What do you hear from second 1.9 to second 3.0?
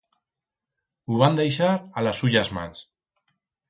a las suyas mans.